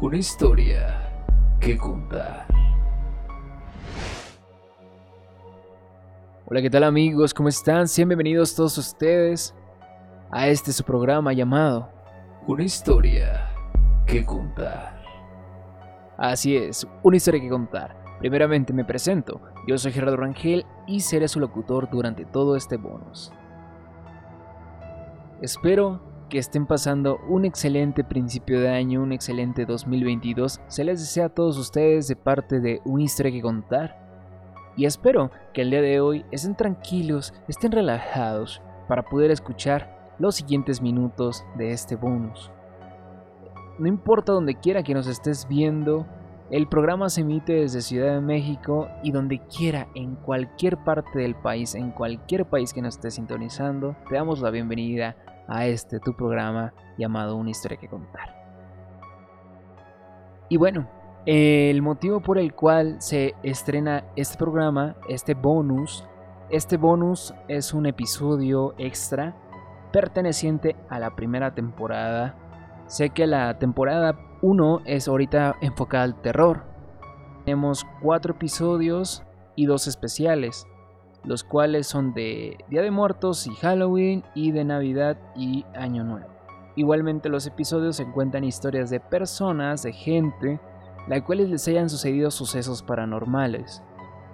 [0.00, 1.08] Una historia
[1.60, 2.46] que contar.
[6.46, 7.32] Hola, ¿qué tal amigos?
[7.32, 7.86] ¿Cómo están?
[7.86, 9.54] Sean bienvenidos todos ustedes
[10.32, 11.88] a este su programa llamado
[12.48, 13.48] Una historia
[14.04, 15.00] que contar.
[16.18, 17.96] Así es, una historia que contar.
[18.18, 23.32] Primeramente me presento, yo soy Gerardo Rangel y seré su locutor durante todo este bonus.
[25.40, 30.60] Espero que estén pasando un excelente principio de año, un excelente 2022.
[30.68, 34.00] Se les desea a todos ustedes de parte de una historia que contar.
[34.76, 40.36] Y espero que el día de hoy estén tranquilos, estén relajados para poder escuchar los
[40.36, 42.50] siguientes minutos de este bonus.
[43.78, 46.06] No importa donde quiera que nos estés viendo,
[46.50, 51.34] el programa se emite desde Ciudad de México y donde quiera, en cualquier parte del
[51.34, 55.16] país, en cualquier país que nos esté sintonizando, te damos la bienvenida
[55.48, 58.44] a este tu programa llamado Una historia que contar.
[60.48, 60.88] Y bueno,
[61.26, 66.06] el motivo por el cual se estrena este programa, este bonus,
[66.50, 69.34] este bonus es un episodio extra
[69.90, 72.34] perteneciente a la primera temporada.
[72.86, 76.64] Sé que la temporada 1 es ahorita enfocada al terror.
[77.44, 79.22] Tenemos cuatro episodios
[79.56, 80.66] y dos especiales,
[81.24, 86.28] los cuales son de Día de Muertos y Halloween y de Navidad y Año Nuevo.
[86.76, 90.60] Igualmente los episodios se cuentan historias de personas, de gente,
[91.08, 93.82] las cuales les hayan sucedido sucesos paranormales,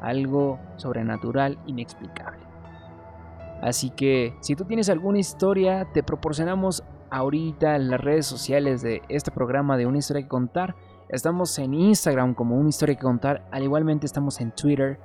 [0.00, 2.40] algo sobrenatural inexplicable.
[3.60, 9.02] Así que si tú tienes alguna historia, te proporcionamos ahorita en las redes sociales de
[9.08, 10.76] este programa de Una historia que contar.
[11.10, 14.98] Estamos en Instagram como Una historia que contar, al igualmente estamos en Twitter.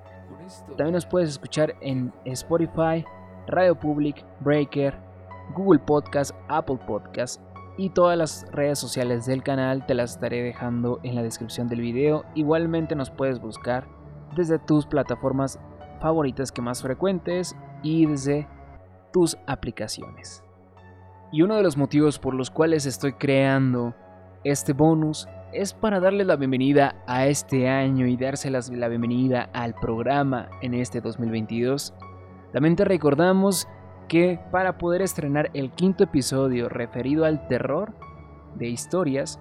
[0.78, 3.06] También nos puedes escuchar en Spotify,
[3.48, 4.98] Radio Public, Breaker,
[5.54, 7.42] Google Podcast, Apple Podcast
[7.78, 11.82] y todas las redes sociales del canal te las estaré dejando en la descripción del
[11.82, 12.24] video.
[12.36, 13.88] Igualmente nos puedes buscar
[14.36, 15.60] desde tus plataformas
[16.00, 18.48] favoritas que más frecuentes y desde
[19.12, 20.44] tus aplicaciones.
[21.32, 23.94] Y uno de los motivos por los cuales estoy creando
[24.44, 29.74] este bonus es para darles la bienvenida a este año y dárselas la bienvenida al
[29.74, 31.94] programa en este 2022.
[32.52, 33.68] También te recordamos
[34.08, 37.94] que para poder estrenar el quinto episodio referido al terror
[38.56, 39.40] de historias,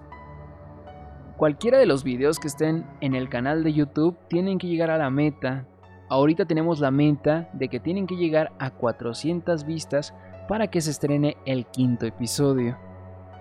[1.37, 4.97] cualquiera de los videos que estén en el canal de YouTube tienen que llegar a
[4.97, 5.67] la meta.
[6.09, 10.13] Ahorita tenemos la meta de que tienen que llegar a 400 vistas
[10.47, 12.77] para que se estrene el quinto episodio.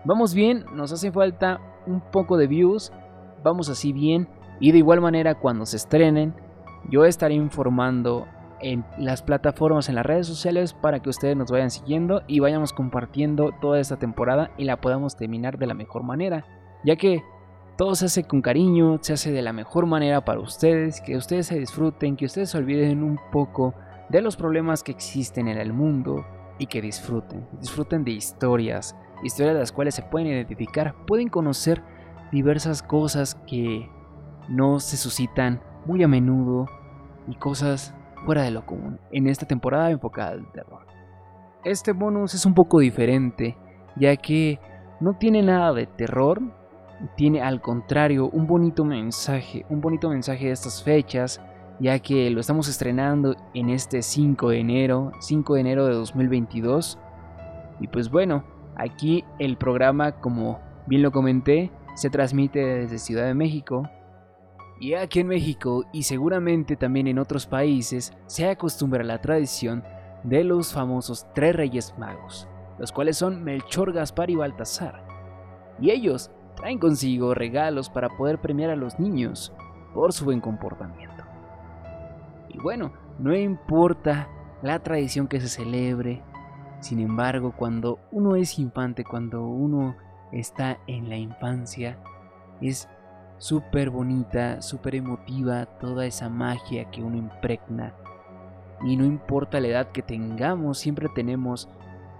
[0.05, 2.93] Vamos bien, nos hace falta un poco de views,
[3.43, 4.29] vamos así bien
[4.61, 6.35] y de igual manera cuando se estrenen
[6.91, 8.27] yo estaré informando
[8.61, 12.73] en las plataformas, en las redes sociales para que ustedes nos vayan siguiendo y vayamos
[12.73, 16.47] compartiendo toda esta temporada y la podamos terminar de la mejor manera,
[16.85, 17.23] ya que
[17.77, 21.47] todo se hace con cariño, se hace de la mejor manera para ustedes, que ustedes
[21.49, 23.75] se disfruten, que ustedes se olviden un poco
[24.09, 26.25] de los problemas que existen en el mundo,
[26.59, 27.47] y que disfruten.
[27.61, 31.83] Disfruten de historias, historias de las cuales se pueden identificar, pueden conocer
[32.31, 33.89] diversas cosas que
[34.49, 36.67] no se suscitan muy a menudo
[37.27, 40.87] y cosas fuera de lo común en esta temporada enfocada al terror.
[41.65, 43.57] Este bonus es un poco diferente,
[43.97, 44.59] ya que
[45.01, 46.41] no tiene nada de terror,
[47.17, 51.41] tiene al contrario un bonito mensaje, un bonito mensaje de estas fechas,
[51.81, 56.99] ya que lo estamos estrenando en este 5 de enero, 5 de enero de 2022.
[57.81, 58.45] Y pues bueno,
[58.77, 63.89] aquí el programa, como bien lo comenté, se transmite desde Ciudad de México.
[64.81, 69.85] Y aquí en México y seguramente también en otros países se acostumbra la tradición
[70.25, 72.49] de los famosos tres reyes magos,
[72.79, 75.05] los cuales son Melchor, Gaspar y Baltasar.
[75.81, 79.53] Y ellos traen consigo regalos para poder premiar a los niños
[79.93, 81.25] por su buen comportamiento.
[82.49, 84.29] Y bueno, no importa
[84.63, 86.23] la tradición que se celebre,
[86.85, 89.97] sin embargo, cuando uno es infante, cuando uno
[90.33, 91.97] está en la infancia,
[92.61, 92.91] es
[93.39, 97.95] súper bonita, súper emotiva toda esa magia que uno impregna.
[98.85, 101.71] Y no importa la edad que tengamos, siempre tenemos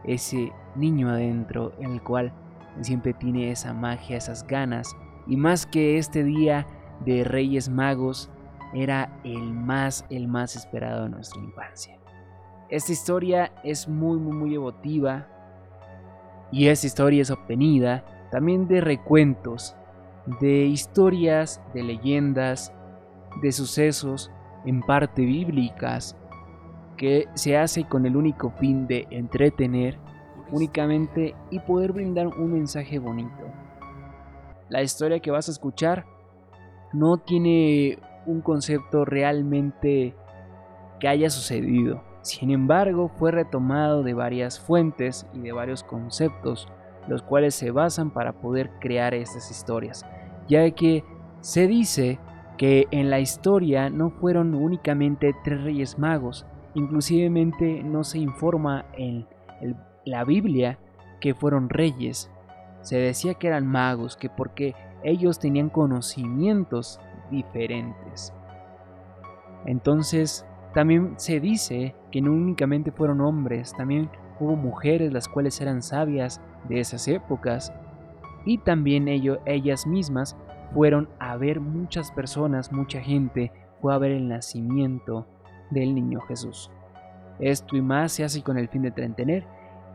[0.03, 2.33] ese niño adentro en el cual
[2.81, 4.97] siempre tiene esa magia, esas ganas.
[5.27, 6.67] Y más que este día
[7.05, 8.31] de Reyes Magos,
[8.73, 11.99] era el más, el más esperado de nuestra infancia.
[12.75, 15.29] Esta historia es muy, muy, muy.
[16.51, 19.77] Y esta historia es obtenida también de recuentos,
[20.41, 22.73] de historias, de leyendas,
[23.41, 24.33] de sucesos
[24.67, 26.17] en parte bíblicas,
[26.97, 29.97] que se hace con el único fin de entretener
[30.51, 33.45] únicamente y poder brindar un mensaje bonito.
[34.69, 36.07] La historia que vas a escuchar
[36.93, 40.17] no tiene un concepto realmente
[40.99, 42.14] que haya sucedido.
[42.25, 46.67] Sin embargo, fue retomado de varias fuentes y de varios conceptos,
[47.07, 50.07] los cuales se basan para poder crear estas historias,
[50.49, 51.05] ya que
[51.41, 52.19] se dice
[52.57, 59.27] que en la historia no fueron únicamente tres reyes magos, inclusivemente no se informa en
[60.07, 60.79] la Biblia
[61.21, 62.31] que fueron reyes,
[62.81, 67.01] se decía que eran magos, que porque ellos tenían conocimientos
[67.31, 68.33] diferentes.
[69.67, 74.11] Entonces, también se dice que no únicamente fueron hombres, también
[74.41, 77.73] hubo mujeres las cuales eran sabias de esas épocas
[78.45, 80.37] y también ellos, ellas mismas
[80.75, 85.27] fueron a ver muchas personas, mucha gente fue a ver el nacimiento
[85.71, 86.71] del niño Jesús.
[87.39, 89.47] Esto y más se hace con el fin de entretener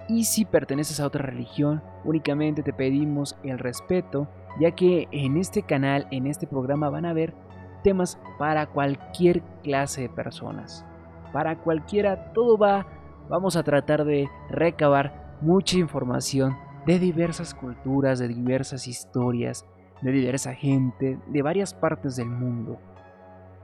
[0.08, 4.28] y si perteneces a otra religión, únicamente te pedimos el respeto,
[4.60, 7.34] ya que en este canal, en este programa van a haber
[7.82, 10.86] temas para cualquier clase de personas.
[11.34, 12.86] Para cualquiera, todo va,
[13.30, 19.66] vamos a tratar de recabar mucha información de diversas culturas, de diversas historias,
[20.02, 22.80] de diversa gente, de varias partes del mundo,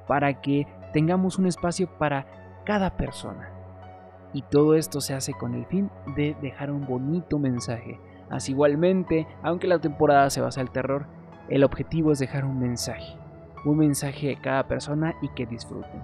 [0.08, 2.26] para que tengamos un espacio para
[2.66, 3.52] cada persona.
[4.34, 8.00] Y todo esto se hace con el fin de dejar un bonito mensaje.
[8.30, 11.06] Así igualmente, aunque la temporada se basa en el terror,
[11.48, 13.18] el objetivo es dejar un mensaje.
[13.66, 16.02] Un mensaje a cada persona y que disfruten.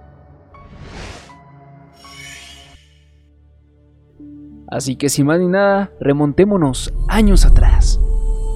[4.68, 8.00] Así que sin más ni nada, remontémonos años atrás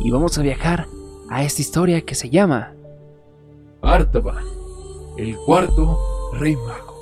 [0.00, 0.86] y vamos a viajar
[1.28, 2.74] a esta historia que se llama
[3.82, 4.44] Artaban,
[5.18, 5.98] el cuarto
[6.40, 6.96] rey mago.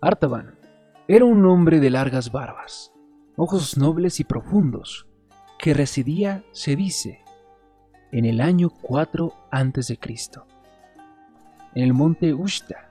[0.00, 0.58] Artaban
[1.06, 2.92] era un hombre de largas barbas,
[3.36, 5.06] ojos nobles y profundos,
[5.58, 7.20] que residía, se dice,
[8.10, 9.98] en el año 4 a.C.,
[11.74, 12.90] en el monte Ushta.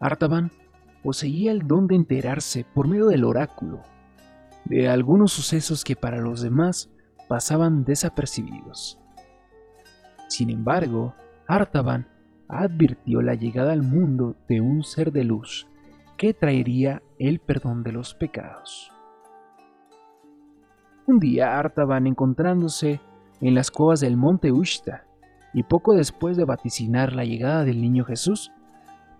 [0.00, 0.50] Artaban
[1.02, 3.82] poseía el don de enterarse por medio del oráculo
[4.64, 6.90] de algunos sucesos que para los demás
[7.28, 8.98] pasaban desapercibidos.
[10.28, 11.14] Sin embargo,
[11.46, 12.06] Artaban
[12.48, 15.66] advirtió la llegada al mundo de un ser de luz
[16.16, 18.91] que traería el perdón de los pecados.
[21.06, 23.00] Un día Artaban encontrándose
[23.40, 25.04] en las cuevas del monte Ushta,
[25.52, 28.52] y poco después de vaticinar la llegada del niño Jesús,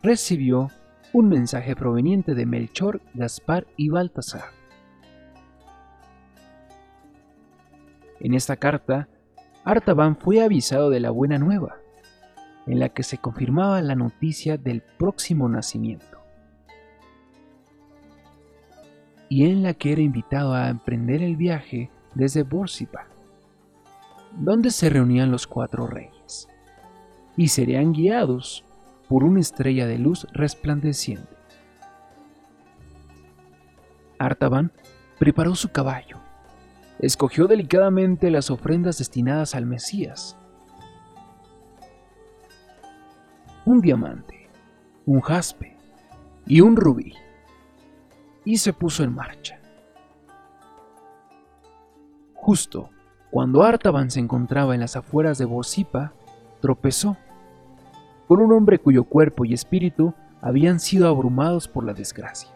[0.03, 0.69] recibió
[1.13, 4.45] un mensaje proveniente de Melchor, Gaspar y Baltasar.
[8.21, 9.09] En esta carta,
[9.65, 11.77] Artaban fue avisado de la buena nueva,
[12.67, 16.22] en la que se confirmaba la noticia del próximo nacimiento.
[19.33, 23.07] Y en la que era invitado a emprender el viaje desde Bórsipa,
[24.37, 26.51] donde se reunían los cuatro reyes,
[27.35, 28.63] y serían guiados
[29.09, 31.35] por una estrella de luz resplandeciente.
[34.19, 34.71] Artaban
[35.19, 36.19] preparó su caballo,
[36.99, 40.37] escogió delicadamente las ofrendas destinadas al Mesías,
[43.65, 44.51] un diamante,
[45.07, 45.75] un jaspe
[46.45, 47.15] y un rubí
[48.45, 49.59] y se puso en marcha.
[52.35, 52.91] Justo
[53.33, 56.13] cuando Artaban se encontraba en las afueras de Bosipa,
[56.61, 57.17] tropezó
[58.29, 62.51] con un hombre cuyo cuerpo y espíritu habían sido abrumados por la desgracia.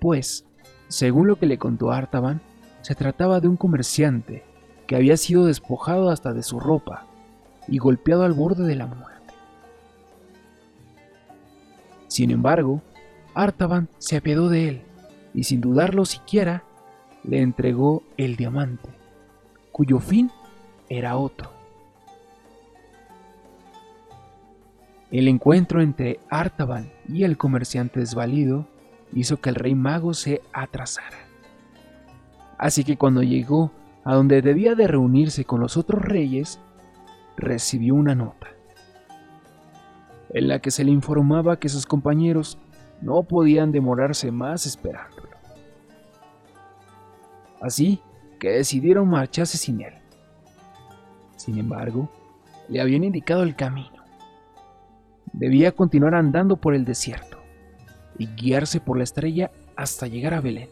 [0.00, 0.44] Pues,
[0.88, 2.40] según lo que le contó Artaban,
[2.80, 4.44] se trataba de un comerciante
[4.88, 7.06] que había sido despojado hasta de su ropa
[7.68, 9.34] y golpeado al borde de la muerte.
[12.08, 12.82] Sin embargo,
[13.36, 14.82] Artaban se apiadó de él
[15.34, 16.64] y sin dudarlo siquiera
[17.22, 18.88] le entregó el diamante,
[19.72, 20.30] cuyo fin
[20.88, 21.50] era otro.
[25.10, 28.66] El encuentro entre Artaban y el comerciante desvalido
[29.12, 31.18] hizo que el rey mago se atrasara.
[32.56, 33.70] Así que cuando llegó
[34.04, 36.58] a donde debía de reunirse con los otros reyes,
[37.36, 38.46] recibió una nota.
[40.30, 42.58] en la que se le informaba que sus compañeros
[43.00, 45.36] no podían demorarse más esperándolo.
[47.60, 48.00] Así
[48.38, 49.94] que decidieron marcharse sin él.
[51.36, 52.10] Sin embargo,
[52.68, 54.04] le habían indicado el camino.
[55.32, 57.38] Debía continuar andando por el desierto
[58.18, 60.70] y guiarse por la estrella hasta llegar a Belén.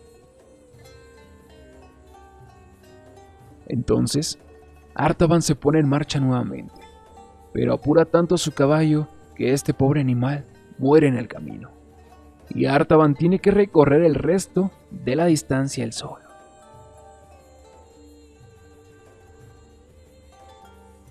[3.67, 4.39] Entonces,
[4.95, 6.81] Artaban se pone en marcha nuevamente,
[7.53, 10.45] pero apura tanto a su caballo que este pobre animal
[10.79, 11.71] muere en el camino,
[12.51, 16.25] y Artaban tiene que recorrer el resto de la distancia él solo.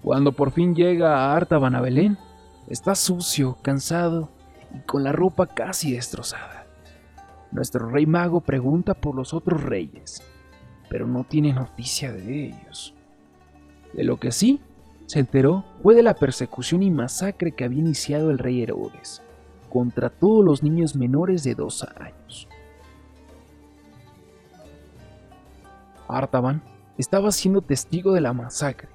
[0.02, 2.18] Cuando por fin llega a Artaban a Belén,
[2.68, 4.30] está sucio, cansado
[4.76, 6.66] y con la ropa casi destrozada.
[7.52, 10.22] Nuestro rey mago pregunta por los otros reyes,
[10.90, 12.94] pero no tiene noticia de ellos.
[13.94, 14.60] De lo que sí
[15.06, 19.22] se enteró fue de la persecución y masacre que había iniciado el rey Herodes
[19.74, 22.48] contra todos los niños menores de dos años.
[26.08, 26.62] Artaban
[27.00, 28.90] estaba siendo testigo de la masacre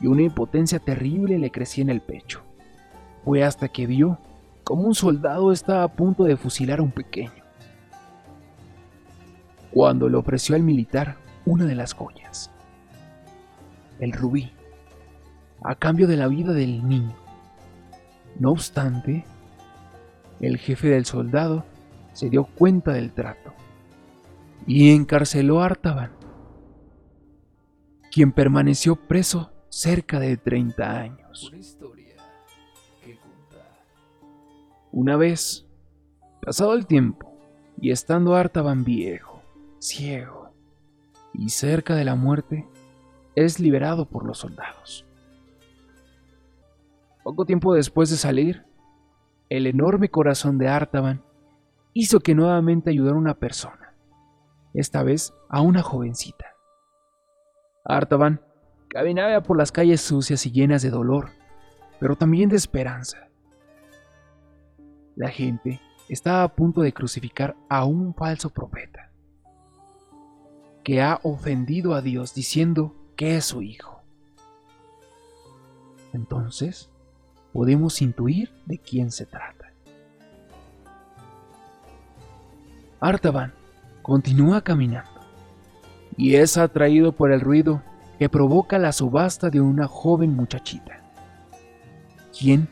[0.00, 2.42] y una impotencia terrible le crecía en el pecho.
[3.24, 4.18] Fue hasta que vio
[4.64, 7.30] como un soldado estaba a punto de fusilar a un pequeño,
[9.70, 11.16] cuando le ofreció al militar
[11.46, 12.50] una de las joyas,
[14.00, 14.50] el rubí,
[15.62, 17.14] a cambio de la vida del niño.
[18.40, 19.24] No obstante,
[20.42, 21.64] el jefe del soldado
[22.12, 23.54] se dio cuenta del trato
[24.66, 26.10] y encarceló a Artaban,
[28.10, 31.48] quien permaneció preso cerca de 30 años.
[31.48, 32.16] Una historia
[33.02, 33.80] que contar.
[34.90, 35.66] Una vez,
[36.44, 37.32] pasado el tiempo,
[37.80, 39.42] y estando Artaban viejo,
[39.78, 40.52] ciego
[41.32, 42.66] y cerca de la muerte,
[43.34, 45.06] es liberado por los soldados.
[47.22, 48.64] Poco tiempo después de salir,
[49.56, 51.22] el enorme corazón de Artaban
[51.92, 53.94] hizo que nuevamente ayudara a una persona,
[54.72, 56.46] esta vez a una jovencita.
[57.84, 58.40] Artaban
[58.92, 61.30] Caminaba por las calles sucias y llenas de dolor,
[61.98, 63.30] pero también de esperanza.
[65.16, 65.80] La gente
[66.10, 69.10] estaba a punto de crucificar a un falso profeta,
[70.84, 74.02] que ha ofendido a Dios diciendo que es su hijo.
[76.12, 76.91] Entonces,
[77.52, 79.72] podemos intuir de quién se trata.
[83.00, 83.52] Artaban
[84.02, 85.10] continúa caminando
[86.16, 87.82] y es atraído por el ruido
[88.18, 91.00] que provoca la subasta de una joven muchachita,
[92.38, 92.68] quien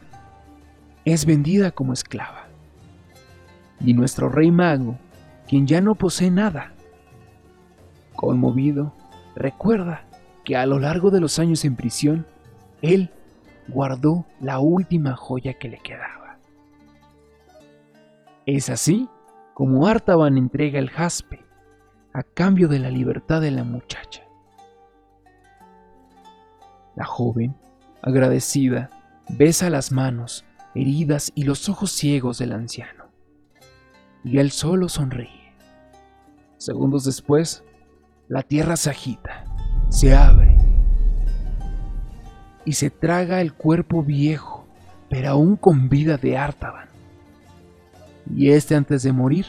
[1.05, 2.47] es vendida como esclava.
[3.81, 4.99] Y nuestro rey mago,
[5.49, 6.73] quien ya no posee nada,
[8.15, 8.93] conmovido,
[9.35, 10.05] recuerda
[10.45, 12.27] que a lo largo de los años en prisión,
[12.83, 13.11] él
[13.71, 16.39] guardó la última joya que le quedaba.
[18.47, 19.09] Es así
[19.55, 21.45] como Artaban entrega el jaspe
[22.13, 24.23] a cambio de la libertad de la muchacha.
[26.97, 27.55] La joven,
[28.03, 28.91] agradecida,
[29.29, 33.05] besa las manos, heridas y los ojos ciegos del anciano.
[34.25, 35.55] Y él solo sonríe.
[36.57, 37.65] Segundos después,
[38.29, 39.45] la tierra se agita,
[39.89, 40.60] se abre
[42.65, 44.67] y se traga el cuerpo viejo,
[45.09, 46.89] pero aún con vida de Artaban.
[48.35, 49.47] Y este antes de morir,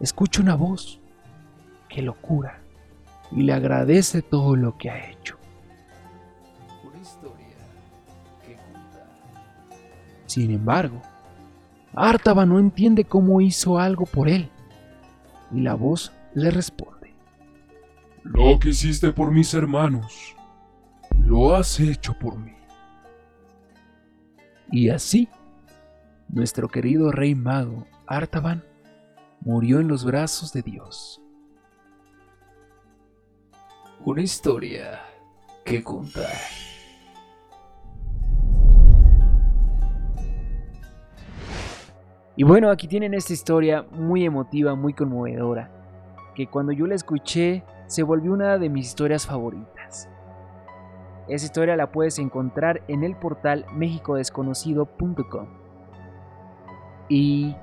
[0.00, 1.00] escucha una voz
[1.88, 2.60] que lo cura
[3.30, 5.36] y le agradece todo lo que ha hecho.
[10.26, 11.00] Sin embargo,
[11.94, 14.50] Artaba no entiende cómo hizo algo por él.
[15.52, 17.14] Y la voz le responde.
[18.22, 20.36] Lo que hiciste por mis hermanos,
[21.28, 22.54] lo has hecho por mí.
[24.72, 25.28] Y así,
[26.30, 28.64] nuestro querido rey mago Artaban
[29.40, 31.20] murió en los brazos de Dios.
[34.06, 35.02] Una historia
[35.66, 36.32] que contar.
[42.36, 45.70] Y bueno, aquí tienen esta historia muy emotiva, muy conmovedora,
[46.34, 49.77] que cuando yo la escuché se volvió una de mis historias favoritas.
[51.28, 55.46] Esa historia la puedes encontrar en el portal mexicodesconocido.com.
[57.10, 57.54] Y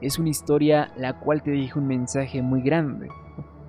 [0.00, 3.08] es una historia la cual te deja un mensaje muy grande,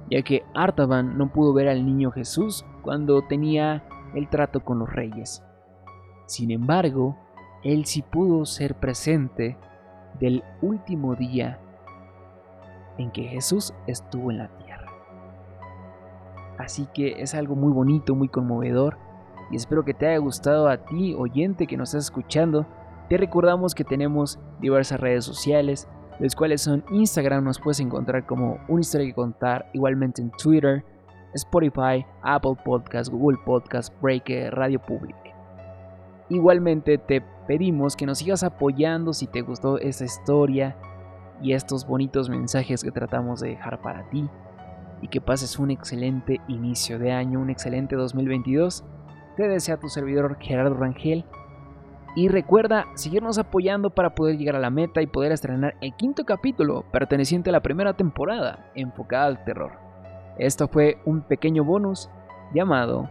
[0.10, 3.84] ya que Artaban no pudo ver al niño Jesús cuando tenía
[4.16, 5.44] el trato con los reyes.
[6.28, 7.18] Sin embargo,
[7.64, 9.58] él sí pudo ser presente
[10.20, 11.60] del último día
[12.98, 14.92] en que Jesús estuvo en la tierra.
[16.58, 19.11] Así que es algo muy bonito, muy conmovedor
[19.52, 22.66] y espero que te haya gustado a ti, oyente que nos estás escuchando,
[23.10, 25.86] Te recordamos que tenemos diversas redes sociales,
[26.20, 30.86] las cuales son Instagram, nos puedes encontrar como una historia que contar, igualmente en Twitter,
[31.34, 35.16] Spotify, Apple Podcast, Google Podcast, Breaker, Radio Public.
[36.30, 40.78] Igualmente te pedimos que nos sigas apoyando si te gustó esta historia
[41.42, 44.30] y estos bonitos mensajes que tratamos de dejar para ti
[45.02, 48.86] y que pases un excelente inicio de año, un excelente 2022.
[49.42, 51.26] Te desea tu servidor Gerardo Rangel
[52.16, 56.26] y recuerda seguirnos apoyando para poder llegar a la meta y poder estrenar el quinto
[56.26, 59.72] capítulo perteneciente a la primera temporada enfocada al terror.
[60.38, 62.08] Esto fue un pequeño bonus
[62.54, 63.10] llamado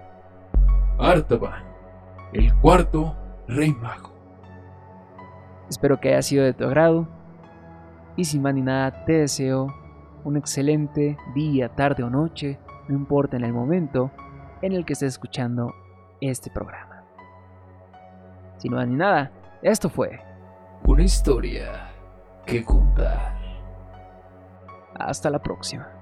[1.00, 1.64] Artaban,
[2.32, 3.16] el cuarto
[3.48, 4.12] rey mago.
[5.68, 7.08] Espero que haya sido de tu agrado
[8.14, 9.74] y sin más ni nada te deseo
[10.22, 14.12] un excelente día, tarde o noche, no importa en el momento
[14.62, 15.74] en el que estés escuchando
[16.20, 17.04] este programa.
[18.58, 19.30] Sin más ni nada,
[19.62, 20.20] esto fue
[20.84, 21.90] Una historia
[22.46, 23.38] que contar.
[24.94, 25.99] Hasta la próxima.